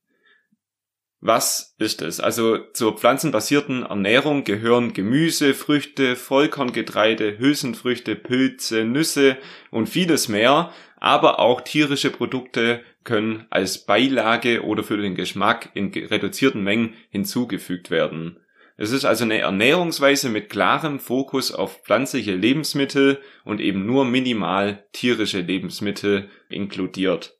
Was 1.26 1.74
ist 1.78 2.02
es? 2.02 2.20
Also 2.20 2.58
zur 2.74 2.98
pflanzenbasierten 2.98 3.82
Ernährung 3.82 4.44
gehören 4.44 4.92
Gemüse, 4.92 5.54
Früchte, 5.54 6.16
Vollkorngetreide, 6.16 7.38
Hülsenfrüchte, 7.38 8.14
Pilze, 8.14 8.84
Nüsse 8.84 9.38
und 9.70 9.88
vieles 9.88 10.28
mehr, 10.28 10.70
aber 10.98 11.38
auch 11.38 11.62
tierische 11.62 12.10
Produkte 12.10 12.82
können 13.04 13.46
als 13.48 13.86
Beilage 13.86 14.64
oder 14.64 14.82
für 14.82 14.98
den 14.98 15.14
Geschmack 15.14 15.70
in 15.72 15.94
reduzierten 15.94 16.62
Mengen 16.62 16.92
hinzugefügt 17.08 17.90
werden. 17.90 18.38
Es 18.76 18.90
ist 18.90 19.06
also 19.06 19.24
eine 19.24 19.38
Ernährungsweise 19.38 20.28
mit 20.28 20.50
klarem 20.50 21.00
Fokus 21.00 21.52
auf 21.52 21.84
pflanzliche 21.84 22.34
Lebensmittel 22.34 23.18
und 23.46 23.62
eben 23.62 23.86
nur 23.86 24.04
minimal 24.04 24.84
tierische 24.92 25.40
Lebensmittel 25.40 26.28
inkludiert. 26.50 27.38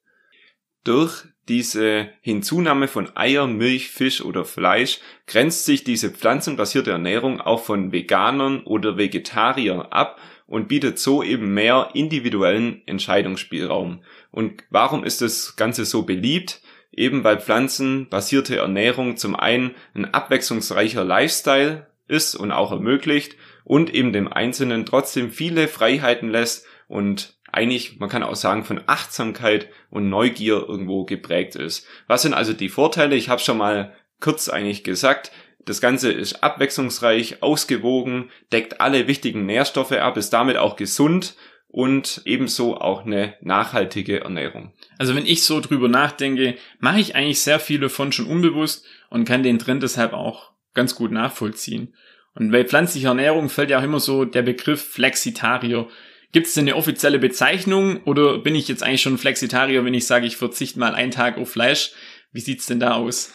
durch 0.85 1.25
diese 1.49 2.09
Hinzunahme 2.21 2.89
von 2.89 3.15
Eier, 3.17 3.47
Milch, 3.47 3.91
Fisch 3.91 4.23
oder 4.23 4.45
Fleisch 4.45 5.01
grenzt 5.27 5.65
sich 5.65 5.85
diese 5.85 6.11
pflanzenbasierte 6.11 6.91
Ernährung 6.91 7.41
auch 7.41 7.65
von 7.65 7.93
Veganern 7.93 8.63
oder 8.63 8.97
Vegetariern 8.97 9.81
ab 9.81 10.19
und 10.47 10.69
bietet 10.69 10.99
so 10.99 11.23
eben 11.23 11.53
mehr 11.55 11.91
individuellen 11.95 12.83
Entscheidungsspielraum. 12.87 14.03
Und 14.31 14.63
warum 14.71 15.05
ist 15.05 15.21
das 15.21 15.57
Ganze 15.57 15.85
so 15.85 16.03
beliebt? 16.03 16.61
Eben 16.93 17.25
weil 17.25 17.41
pflanzenbasierte 17.41 18.57
Ernährung 18.57 19.17
zum 19.17 19.35
einen 19.35 19.75
ein 19.95 20.13
abwechslungsreicher 20.13 21.05
Lifestyle 21.05 21.87
ist 22.09 22.35
und 22.35 22.53
auch 22.53 22.71
ermöglicht 22.71 23.37
und 23.65 23.93
eben 23.93 24.13
dem 24.13 24.33
Einzelnen 24.33 24.87
trotzdem 24.87 25.31
viele 25.31 25.69
Freiheiten 25.69 26.31
lässt 26.31 26.67
und 26.87 27.37
eigentlich, 27.55 27.99
man 27.99 28.09
kann 28.09 28.23
auch 28.23 28.37
sagen, 28.37 28.65
von 28.65 28.83
Achtsamkeit 28.87 29.69
und 29.91 30.09
Neugier 30.09 30.65
irgendwo 30.69 31.05
geprägt 31.05 31.57
ist. 31.57 31.87
Was 32.07 32.23
sind 32.23 32.35
also 32.35 32.53
die 32.53 32.69
Vorteile? 32.69 33.17
Ich 33.17 33.29
habe 33.29 33.41
schon 33.41 33.59
mal 33.59 33.95
kurz 34.21 34.49
eigentlich 34.49 34.85
gesagt. 34.85 35.33
Das 35.65 35.81
Ganze 35.81 36.13
ist 36.13 36.43
abwechslungsreich, 36.43 37.43
ausgewogen, 37.43 38.31
deckt 38.53 38.81
alle 38.81 39.07
wichtigen 39.07 39.47
Nährstoffe 39.47 39.93
ab, 39.93 40.17
ist 40.17 40.31
damit 40.31 40.57
auch 40.57 40.77
gesund 40.77 41.37
und 41.69 42.23
ebenso 42.25 42.77
auch 42.77 43.05
eine 43.05 43.35
nachhaltige 43.41 44.21
Ernährung. 44.21 44.73
Also 44.99 45.15
wenn 45.15 45.27
ich 45.27 45.43
so 45.43 45.61
drüber 45.61 45.89
nachdenke, 45.89 46.57
mache 46.79 47.01
ich 47.01 47.17
eigentlich 47.17 47.41
sehr 47.41 47.59
viel 47.59 47.81
davon 47.81 48.13
schon 48.13 48.27
unbewusst 48.27 48.85
und 49.11 49.25
kann 49.25 49.43
den 49.43 49.59
Trend 49.59 49.83
deshalb 49.83 50.13
auch 50.13 50.53
ganz 50.75 50.95
gut 50.95 51.11
nachvollziehen. 51.11 51.95
Und 52.35 52.51
bei 52.51 52.65
pflanzlicher 52.65 53.09
Ernährung 53.09 53.49
fällt 53.49 53.71
ja 53.71 53.79
auch 53.79 53.85
immer 53.85 54.01
so 54.01 54.25
der 54.25 54.43
Begriff 54.43 54.85
Flexitarier. 54.93 55.89
Gibt 56.35 56.49
es 56.49 56.55
denn 56.55 56.64
eine 56.64 56.75
offizielle 56.75 57.21
Bezeichnung 57.21 58.03
oder 58.07 58.38
bin 58.38 58.57
ich 58.57 58.67
jetzt 58.67 58.83
eigentlich 58.83 59.03
schon 59.03 59.19
Flexitarier, 59.19 59.85
wenn 59.85 59.95
ich 59.95 60.09
sage, 60.09 60.26
ich 60.26 60.37
verzichte 60.37 60.81
mal 60.81 60.93
einen 60.93 61.12
Tag 61.12 61.38
auf 61.38 61.49
Fleisch? 61.49 61.93
Wie 62.33 62.41
sieht's 62.41 62.67
denn 62.67 62.81
da 62.81 62.95
aus? 62.95 63.33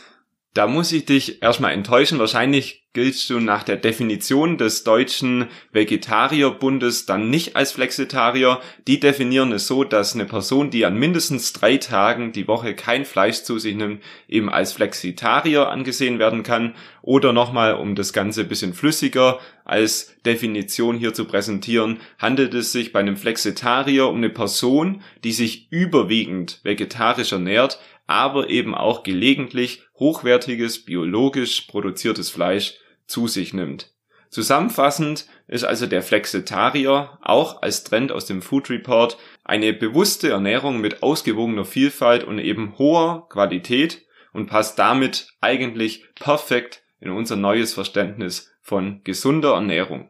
Da 0.53 0.67
muss 0.67 0.91
ich 0.91 1.05
dich 1.05 1.41
erstmal 1.41 1.71
enttäuschen. 1.71 2.19
Wahrscheinlich 2.19 2.78
giltst 2.93 3.29
du 3.29 3.39
nach 3.39 3.61
der 3.61 3.77
Definition 3.77 4.57
des 4.57 4.83
deutschen 4.83 5.47
Vegetarierbundes 5.71 7.05
dann 7.05 7.29
nicht 7.29 7.55
als 7.55 7.71
Flexitarier. 7.71 8.59
Die 8.87 8.99
definieren 8.99 9.51
es 9.51 9.67
so, 9.67 9.83
dass 9.83 10.15
eine 10.15 10.25
Person, 10.25 10.71
die 10.71 10.85
an 10.85 10.97
mindestens 10.97 11.53
drei 11.53 11.77
Tagen 11.77 12.31
die 12.31 12.47
Woche 12.47 12.73
kein 12.73 13.05
Fleisch 13.05 13.43
zu 13.43 13.59
sich 13.59 13.75
nimmt, 13.75 14.01
eben 14.27 14.49
als 14.49 14.73
Flexitarier 14.73 15.69
angesehen 15.69 16.17
werden 16.17 16.41
kann. 16.41 16.73
Oder 17.03 17.31
nochmal, 17.31 17.75
um 17.75 17.93
das 17.93 18.11
Ganze 18.11 18.41
ein 18.41 18.47
bisschen 18.47 18.73
flüssiger 18.73 19.39
als 19.65 20.15
Definition 20.25 20.97
hier 20.97 21.13
zu 21.13 21.25
präsentieren, 21.25 21.99
handelt 22.17 22.55
es 22.55 22.71
sich 22.71 22.91
bei 22.91 23.01
einem 23.01 23.17
Flexitarier 23.17 24.07
um 24.07 24.17
eine 24.17 24.29
Person, 24.29 25.03
die 25.23 25.31
sich 25.31 25.67
überwiegend 25.71 26.59
vegetarisch 26.63 27.33
ernährt, 27.33 27.79
aber 28.09 28.49
eben 28.49 28.73
auch 28.73 29.03
gelegentlich 29.03 29.83
hochwertiges, 29.99 30.83
biologisch 30.83 31.67
produziertes 31.69 32.31
Fleisch 32.31 32.73
zu 33.05 33.27
sich 33.27 33.53
nimmt. 33.53 33.93
Zusammenfassend 34.31 35.27
ist 35.47 35.63
also 35.63 35.85
der 35.85 36.01
Flexitarier 36.01 37.19
auch 37.21 37.61
als 37.61 37.83
Trend 37.83 38.11
aus 38.11 38.25
dem 38.25 38.41
Food 38.41 38.71
Report 38.71 39.17
eine 39.43 39.73
bewusste 39.73 40.29
Ernährung 40.29 40.81
mit 40.81 41.03
ausgewogener 41.03 41.65
Vielfalt 41.65 42.23
und 42.23 42.39
eben 42.39 42.79
hoher 42.79 43.29
Qualität 43.29 44.07
und 44.33 44.47
passt 44.47 44.79
damit 44.79 45.27
eigentlich 45.39 46.05
perfekt 46.15 46.81
in 46.99 47.11
unser 47.11 47.35
neues 47.35 47.75
Verständnis 47.75 48.51
von 48.61 49.01
gesunder 49.03 49.53
Ernährung. 49.53 50.09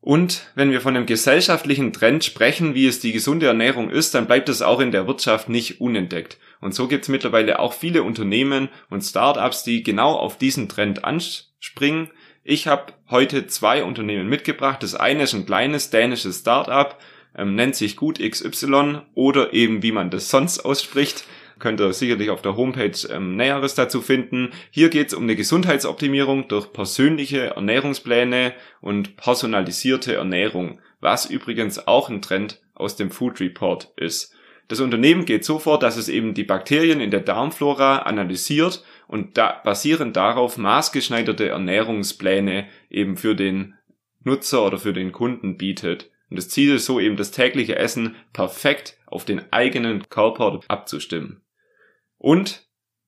Und 0.00 0.50
wenn 0.54 0.70
wir 0.70 0.80
von 0.80 0.96
einem 0.96 1.06
gesellschaftlichen 1.06 1.92
Trend 1.92 2.24
sprechen, 2.24 2.74
wie 2.74 2.86
es 2.86 3.00
die 3.00 3.12
gesunde 3.12 3.46
Ernährung 3.46 3.90
ist, 3.90 4.14
dann 4.14 4.26
bleibt 4.26 4.48
es 4.48 4.62
auch 4.62 4.80
in 4.80 4.92
der 4.92 5.06
Wirtschaft 5.06 5.50
nicht 5.50 5.80
unentdeckt. 5.82 6.38
Und 6.60 6.74
so 6.74 6.88
gibt 6.88 7.04
es 7.04 7.08
mittlerweile 7.08 7.58
auch 7.58 7.72
viele 7.72 8.02
Unternehmen 8.02 8.68
und 8.90 9.02
Startups, 9.02 9.62
die 9.62 9.82
genau 9.82 10.14
auf 10.14 10.38
diesen 10.38 10.68
Trend 10.68 11.04
anspringen. 11.04 12.10
Ich 12.42 12.66
habe 12.66 12.92
heute 13.10 13.46
zwei 13.46 13.84
Unternehmen 13.84 14.28
mitgebracht. 14.28 14.82
Das 14.82 14.94
eine 14.94 15.24
ist 15.24 15.34
ein 15.34 15.46
kleines 15.46 15.90
dänisches 15.90 16.40
Startup, 16.40 16.98
ähm, 17.36 17.54
nennt 17.54 17.76
sich 17.76 17.96
Gut 17.96 18.18
XY 18.18 19.02
oder 19.14 19.52
eben 19.52 19.82
wie 19.82 19.92
man 19.92 20.10
das 20.10 20.30
sonst 20.30 20.60
ausspricht 20.60 21.24
könnt 21.58 21.80
ihr 21.80 21.92
sicherlich 21.92 22.30
auf 22.30 22.42
der 22.42 22.56
Homepage 22.56 23.08
ähm, 23.10 23.36
Näheres 23.36 23.74
dazu 23.74 24.00
finden. 24.00 24.50
Hier 24.70 24.88
geht 24.88 25.08
es 25.08 25.14
um 25.14 25.22
eine 25.22 25.36
Gesundheitsoptimierung 25.36 26.48
durch 26.48 26.72
persönliche 26.72 27.54
Ernährungspläne 27.54 28.52
und 28.80 29.16
personalisierte 29.16 30.14
Ernährung, 30.14 30.80
was 31.00 31.26
übrigens 31.26 31.86
auch 31.86 32.08
ein 32.08 32.22
Trend 32.22 32.60
aus 32.74 32.96
dem 32.96 33.10
Food 33.10 33.40
Report 33.40 33.92
ist. 33.96 34.34
Das 34.68 34.80
Unternehmen 34.80 35.26
geht 35.26 35.44
so 35.44 35.58
vor, 35.58 35.78
dass 35.78 35.96
es 35.96 36.08
eben 36.08 36.34
die 36.34 36.44
Bakterien 36.44 37.00
in 37.00 37.10
der 37.10 37.20
Darmflora 37.20 37.98
analysiert 37.98 38.82
und 39.06 39.36
da, 39.36 39.60
basierend 39.62 40.16
darauf 40.16 40.56
maßgeschneiderte 40.56 41.48
Ernährungspläne 41.48 42.66
eben 42.88 43.16
für 43.16 43.34
den 43.34 43.74
Nutzer 44.22 44.64
oder 44.64 44.78
für 44.78 44.94
den 44.94 45.12
Kunden 45.12 45.58
bietet. 45.58 46.10
Und 46.30 46.36
das 46.36 46.48
Ziel 46.48 46.76
ist 46.76 46.86
so 46.86 46.98
eben 46.98 47.16
das 47.16 47.30
tägliche 47.30 47.76
Essen 47.76 48.16
perfekt 48.32 48.98
auf 49.06 49.26
den 49.26 49.52
eigenen 49.52 50.08
Körper 50.08 50.60
abzustimmen. 50.68 51.42
Und 52.16 52.66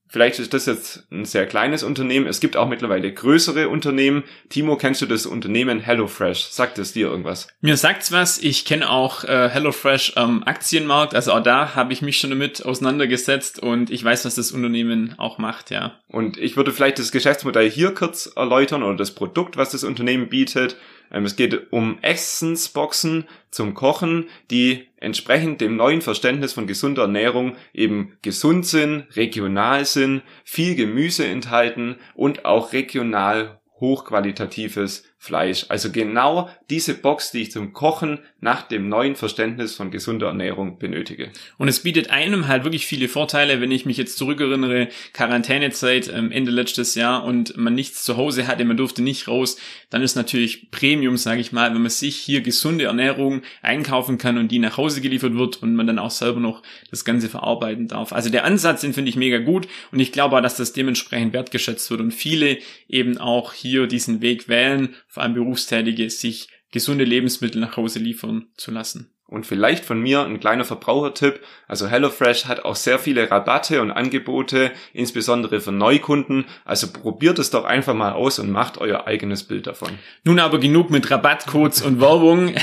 vielleicht 0.09 0.39
ist 0.39 0.55
das 0.55 0.67
jetzt 0.67 1.07
ein 1.11 1.25
sehr 1.25 1.47
kleines 1.47 1.83
Unternehmen. 1.83 2.27
Es 2.27 2.41
gibt 2.41 2.57
auch 2.57 2.69
mittlerweile 2.69 3.13
größere 3.13 3.69
Unternehmen. 3.69 4.25
Timo, 4.49 4.77
kennst 4.77 5.03
du 5.03 5.07
das 5.07 5.27
Unternehmen 5.27 5.81
HelloFresh? 5.81 6.47
Sagt 6.51 6.79
es 6.79 6.93
dir 6.93 7.09
irgendwas? 7.09 7.49
Mir 7.61 7.77
sagt's 7.77 8.13
was. 8.13 8.39
Ich 8.39 8.65
kenne 8.65 8.89
auch 8.89 9.25
äh, 9.25 9.49
HelloFresh 9.49 10.17
am 10.17 10.43
Aktienmarkt. 10.43 11.15
Also 11.15 11.33
auch 11.33 11.43
da 11.43 11.75
habe 11.75 11.93
ich 11.93 12.03
mich 12.03 12.19
schon 12.19 12.31
damit 12.31 12.65
auseinandergesetzt 12.65 13.63
und 13.63 13.91
ich 13.91 14.03
weiß, 14.03 14.25
was 14.25 14.35
das 14.37 14.53
Unternehmen 14.53 15.15
auch 15.19 15.39
macht, 15.39 15.71
ja. 15.71 15.99
Und 16.09 16.39
ich 16.39 16.57
würde 16.57 16.73
vielleicht 16.73 16.99
das 16.99 17.13
Geschäftsmodell 17.13 17.71
hier 17.71 17.93
kurz 17.93 18.31
erläutern 18.35 18.83
oder 18.83 18.97
das 18.97 19.11
Produkt, 19.11 19.57
was 19.57 19.71
das 19.71 19.85
Unternehmen 19.85 20.29
bietet. 20.29 20.77
Ähm, 21.11 21.25
es 21.25 21.37
geht 21.37 21.73
um 21.73 21.99
Essensboxen 22.03 23.27
zum 23.51 23.75
Kochen, 23.75 24.29
die 24.51 24.89
entsprechend 24.97 25.61
dem 25.61 25.77
neuen 25.77 26.03
Verständnis 26.03 26.53
von 26.53 26.67
gesunder 26.67 27.03
Ernährung 27.03 27.57
eben 27.73 28.17
gesund 28.23 28.67
sind, 28.67 29.07
regional 29.17 29.85
sind, 29.85 30.23
viel 30.45 30.75
Gemüse 30.75 31.27
enthalten 31.27 31.97
und 32.15 32.45
auch 32.45 32.73
regional 32.73 33.61
hochqualitatives 33.81 35.05
Fleisch. 35.19 35.67
Also 35.71 35.91
genau 35.91 36.51
diese 36.69 36.95
Box, 36.95 37.31
die 37.31 37.43
ich 37.43 37.51
zum 37.51 37.73
Kochen 37.73 38.21
nach 38.41 38.63
dem 38.63 38.89
neuen 38.89 39.17
Verständnis 39.17 39.75
von 39.75 39.91
gesunder 39.91 40.29
Ernährung 40.29 40.79
benötige. 40.79 41.31
Und 41.59 41.69
es 41.69 41.83
bietet 41.83 42.11
einem 42.11 42.49
halt 42.49 42.65
wirklich 42.65 42.87
viele 42.87 43.09
Vorteile, 43.09 43.61
wenn 43.61 43.71
ich 43.71 43.87
mich 43.87 43.97
jetzt 43.97 44.19
zurückerinnere, 44.19 44.89
Quarantänezeit 45.15 46.13
ähm, 46.15 46.31
Ende 46.31 46.53
letztes 46.53 46.95
Jahr 46.95 47.25
und 47.25 47.57
man 47.57 47.75
nichts 47.75 48.05
zu 48.05 48.17
Hause 48.17 48.47
hatte, 48.47 48.65
man 48.65 48.77
durfte 48.77 49.03
nicht 49.03 49.27
raus, 49.27 49.57
dann 49.91 50.03
ist 50.03 50.17
natürlich 50.17 50.71
Premium, 50.71 51.17
sage 51.17 51.41
ich 51.41 51.51
mal, 51.51 51.75
wenn 51.75 51.83
man 51.83 51.91
sich 51.91 52.17
hier 52.17 52.43
gesunde 52.43 52.85
Ernährung 52.85 53.43
einkaufen 53.63 54.19
kann 54.19 54.39
und 54.39 54.53
die 54.53 54.59
nach 54.59 54.77
Hause 54.77 55.01
geliefert 55.01 55.35
wird 55.35 55.63
und 55.63 55.75
man 55.75 55.87
dann 55.87 55.99
auch 55.99 56.11
selber 56.11 56.41
noch 56.41 56.63
das 56.91 57.05
Ganze 57.05 57.29
verarbeiten 57.29 57.89
darf. 57.89 58.13
Also 58.13 58.31
der 58.31 58.45
Ansatz, 58.45 58.83
den 58.83 58.93
finde 58.93 59.09
ich 59.09 59.17
mega 59.17 59.39
gut 59.39 59.67
und 59.93 59.99
ich 59.99 60.13
glaube 60.13 60.37
auch, 60.37 60.43
dass 60.43 60.57
das 60.57 60.73
dementsprechend 60.73 61.33
wertgeschätzt 61.33 61.91
wird 61.91 62.01
und 62.01 62.13
viele 62.13 62.59
eben 62.87 63.19
auch 63.19 63.55
hier 63.55 63.87
diesen 63.87 64.21
Weg 64.21 64.49
wählen, 64.49 64.95
vor 65.17 65.23
allem 65.23 65.33
Berufstätige, 65.33 66.11
sich 66.11 66.49
gesunde 66.73 67.05
Lebensmittel 67.05 67.59
nach 67.59 67.79
Hause 67.79 68.01
liefern 68.01 68.49
zu 68.59 68.71
lassen. 68.71 69.17
Und 69.29 69.45
vielleicht 69.45 69.85
von 69.85 69.99
mir 69.99 70.25
ein 70.25 70.39
kleiner 70.39 70.65
Verbrauchertipp. 70.65 71.41
Also 71.67 71.89
HelloFresh 71.89 72.45
hat 72.45 72.65
auch 72.65 72.77
sehr 72.77 73.01
viele 73.01 73.29
Rabatte 73.29 73.81
und 73.81 73.91
Angebote, 73.91 74.71
insbesondere 74.93 75.61
für 75.61 75.73
Neukunden. 75.73 76.45
Also 76.65 76.93
probiert 76.93 77.41
es 77.41 77.51
doch 77.51 77.65
einfach 77.65 77.95
mal 77.95 78.13
aus 78.13 78.39
und 78.39 78.53
macht 78.53 78.79
euer 78.79 79.09
eigenes 79.09 79.43
Bild 79.43 79.67
davon. 79.67 79.99
Nun 80.23 80.39
aber 80.39 80.61
genug 80.61 80.91
mit 80.91 81.11
Rabattcodes 81.11 81.83
und 81.83 82.01
Werbung. 82.01 82.55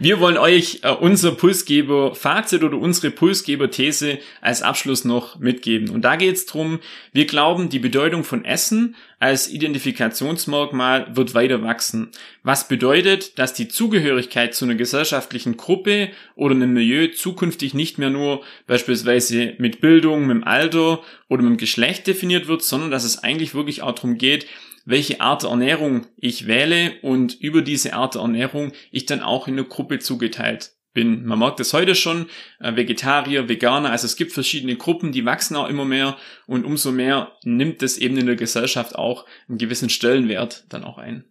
Wir 0.00 0.18
wollen 0.18 0.38
euch 0.38 0.80
äh, 0.82 0.90
unser 0.90 1.32
Pulsgeber-Fazit 1.32 2.64
oder 2.64 2.78
unsere 2.78 3.12
Pulsgeber-These 3.12 4.18
als 4.40 4.62
Abschluss 4.62 5.04
noch 5.04 5.38
mitgeben. 5.38 5.90
Und 5.90 6.02
da 6.02 6.16
geht 6.16 6.34
es 6.34 6.46
darum, 6.46 6.80
wir 7.12 7.26
glauben, 7.26 7.68
die 7.68 7.78
Bedeutung 7.78 8.24
von 8.24 8.44
Essen 8.44 8.96
als 9.20 9.48
Identifikationsmerkmal 9.48 11.16
wird 11.16 11.34
weiter 11.34 11.62
wachsen. 11.62 12.10
Was 12.42 12.68
bedeutet, 12.68 13.38
dass 13.38 13.52
die 13.52 13.68
Zugehörigkeit 13.68 14.54
zu 14.54 14.64
einer 14.64 14.76
gesellschaftlichen 14.76 15.56
Gruppe 15.56 16.10
oder 16.36 16.54
einem 16.54 16.72
Milieu 16.72 17.08
zukünftig 17.08 17.74
nicht 17.74 17.98
mehr 17.98 18.10
nur 18.10 18.42
beispielsweise 18.66 19.54
mit 19.58 19.80
Bildung, 19.80 20.26
mit 20.26 20.36
dem 20.36 20.44
Alter 20.44 21.02
oder 21.28 21.42
mit 21.42 21.52
dem 21.52 21.56
Geschlecht 21.58 22.06
definiert 22.06 22.46
wird, 22.46 22.62
sondern 22.62 22.90
dass 22.90 23.04
es 23.04 23.22
eigentlich 23.24 23.54
wirklich 23.54 23.82
auch 23.82 23.92
darum 23.92 24.18
geht, 24.18 24.46
welche 24.84 25.20
Art 25.20 25.42
der 25.42 25.50
Ernährung 25.50 26.06
ich 26.16 26.46
wähle 26.46 26.94
und 27.02 27.34
über 27.40 27.60
diese 27.62 27.94
Art 27.94 28.14
der 28.14 28.22
Ernährung 28.22 28.72
ich 28.90 29.04
dann 29.04 29.20
auch 29.20 29.48
in 29.48 29.54
eine 29.54 29.64
Gruppe 29.64 29.98
zugeteilt 29.98 30.72
bin. 30.98 31.24
Man 31.24 31.38
merkt 31.38 31.60
es 31.60 31.72
heute 31.72 31.94
schon, 31.94 32.26
äh, 32.58 32.74
Vegetarier, 32.74 33.48
Veganer, 33.48 33.90
also 33.90 34.04
es 34.04 34.16
gibt 34.16 34.32
verschiedene 34.32 34.74
Gruppen, 34.74 35.12
die 35.12 35.24
wachsen 35.24 35.54
auch 35.54 35.68
immer 35.68 35.84
mehr 35.84 36.16
und 36.48 36.64
umso 36.64 36.90
mehr 36.90 37.36
nimmt 37.44 37.84
es 37.84 37.98
eben 37.98 38.16
in 38.16 38.26
der 38.26 38.34
Gesellschaft 38.34 38.96
auch 38.96 39.24
einen 39.48 39.58
gewissen 39.58 39.90
Stellenwert 39.90 40.64
dann 40.70 40.82
auch 40.82 40.98
ein. 40.98 41.24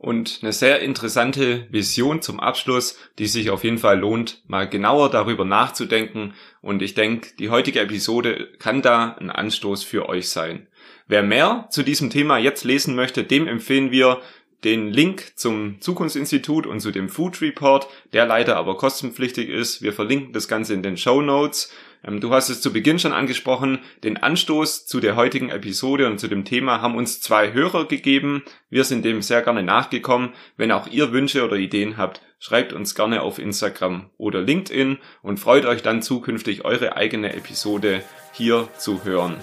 und 0.00 0.38
eine 0.42 0.52
sehr 0.52 0.80
interessante 0.80 1.66
Vision 1.70 2.22
zum 2.22 2.38
Abschluss, 2.38 2.96
die 3.18 3.26
sich 3.26 3.50
auf 3.50 3.64
jeden 3.64 3.78
Fall 3.78 3.98
lohnt, 3.98 4.42
mal 4.46 4.68
genauer 4.68 5.10
darüber 5.10 5.44
nachzudenken. 5.44 6.34
Und 6.60 6.82
ich 6.82 6.94
denke, 6.94 7.30
die 7.38 7.50
heutige 7.50 7.80
Episode 7.80 8.48
kann 8.60 8.80
da 8.80 9.16
ein 9.18 9.30
Anstoß 9.30 9.82
für 9.82 10.08
euch 10.08 10.28
sein. 10.28 10.68
Wer 11.08 11.22
mehr 11.22 11.66
zu 11.70 11.82
diesem 11.82 12.10
Thema 12.10 12.38
jetzt 12.38 12.64
lesen 12.64 12.94
möchte, 12.94 13.24
dem 13.24 13.48
empfehlen 13.48 13.90
wir 13.90 14.20
den 14.64 14.90
Link 14.90 15.32
zum 15.36 15.80
Zukunftsinstitut 15.80 16.66
und 16.66 16.80
zu 16.80 16.90
dem 16.90 17.08
Food 17.08 17.40
Report, 17.40 17.86
der 18.12 18.26
leider 18.26 18.56
aber 18.56 18.76
kostenpflichtig 18.76 19.48
ist. 19.48 19.82
Wir 19.82 19.92
verlinken 19.92 20.32
das 20.32 20.48
Ganze 20.48 20.74
in 20.74 20.82
den 20.82 20.96
Show 20.96 21.22
Notes. 21.22 21.72
Ähm, 22.04 22.20
du 22.20 22.30
hast 22.30 22.48
es 22.48 22.60
zu 22.60 22.72
Beginn 22.72 22.98
schon 22.98 23.12
angesprochen. 23.12 23.78
Den 24.04 24.16
Anstoß 24.16 24.86
zu 24.86 25.00
der 25.00 25.16
heutigen 25.16 25.50
Episode 25.50 26.06
und 26.08 26.18
zu 26.18 26.28
dem 26.28 26.44
Thema 26.44 26.80
haben 26.80 26.96
uns 26.96 27.20
zwei 27.20 27.52
Hörer 27.52 27.86
gegeben. 27.86 28.42
Wir 28.70 28.84
sind 28.84 29.04
dem 29.04 29.22
sehr 29.22 29.42
gerne 29.42 29.62
nachgekommen. 29.62 30.30
Wenn 30.56 30.72
auch 30.72 30.88
ihr 30.88 31.12
Wünsche 31.12 31.44
oder 31.44 31.56
Ideen 31.56 31.96
habt, 31.96 32.22
schreibt 32.38 32.72
uns 32.72 32.94
gerne 32.94 33.22
auf 33.22 33.38
Instagram 33.38 34.10
oder 34.16 34.40
LinkedIn 34.40 34.98
und 35.22 35.40
freut 35.40 35.66
euch 35.66 35.82
dann 35.82 36.02
zukünftig 36.02 36.64
eure 36.64 36.96
eigene 36.96 37.34
Episode 37.34 38.02
hier 38.32 38.68
zu 38.78 39.04
hören. 39.04 39.36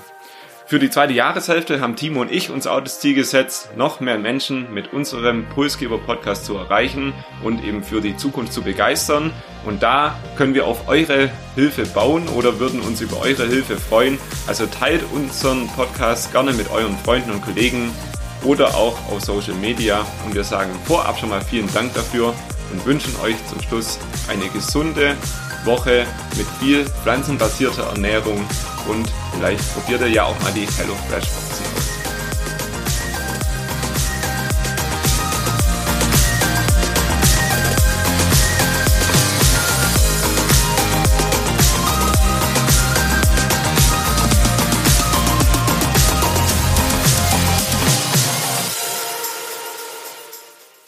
Für 0.67 0.79
die 0.79 0.89
zweite 0.89 1.13
Jahreshälfte 1.13 1.79
haben 1.79 1.95
Timo 1.95 2.22
und 2.22 2.31
ich 2.31 2.50
uns 2.50 2.65
auch 2.65 2.81
das 2.81 3.00
Ziel 3.00 3.13
gesetzt, 3.13 3.69
noch 3.77 4.00
mehr 4.00 4.17
Menschen 4.17 4.74
mit 4.74 4.93
unserem 4.93 5.45
Pulsgeber-Podcast 5.50 6.43
zu 6.43 6.57
erreichen 6.57 7.13
und 7.43 7.63
eben 7.63 7.84
für 7.84 8.01
die 8.01 8.17
Zukunft 8.17 8.51
zu 8.51 8.63
begeistern. 8.63 9.31
Und 9.67 9.84
da 9.84 10.19
können 10.36 10.55
wir 10.55 10.65
auf 10.65 10.88
eure 10.88 11.29
Hilfe 11.53 11.86
bauen 11.86 12.27
oder 12.29 12.60
würden 12.60 12.79
uns 12.79 13.00
über 13.00 13.22
eure 13.22 13.45
Hilfe 13.45 13.77
freuen. 13.77 14.17
Also 14.48 14.65
teilt 14.65 15.03
unseren 15.13 15.67
Podcast 15.67 16.31
gerne 16.31 16.51
mit 16.51 16.72
euren 16.72 16.98
Freunden 16.98 17.29
und 17.29 17.43
Kollegen 17.43 17.91
oder 18.43 18.69
auch 18.69 18.98
auf 19.12 19.22
Social 19.22 19.53
Media. 19.53 20.03
Und 20.25 20.34
wir 20.34 20.43
sagen 20.43 20.72
vorab 20.86 21.19
schon 21.19 21.29
mal 21.29 21.41
vielen 21.41 21.72
Dank 21.75 21.93
dafür 21.93 22.34
und 22.72 22.84
wünschen 22.88 23.13
euch 23.22 23.36
zum 23.45 23.62
Schluss 23.62 24.00
eine 24.29 24.48
gesunde 24.50 25.15
Woche 25.65 26.05
mit 26.38 26.48
viel 26.60 26.86
pflanzenbasierter 26.86 27.84
Ernährung 27.84 28.45
und 28.88 29.12
vielleicht 29.34 29.74
probiert 29.74 30.01
ihr 30.01 30.10
ja 30.10 30.24
auch 30.25 30.39
mal 30.41 30.51
die 30.53 30.67
HelloFresh 30.67 31.24
Option. 31.24 31.64